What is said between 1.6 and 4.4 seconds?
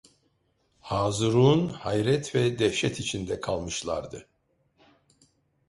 hayret ve dehşet içinde kalmışlardı.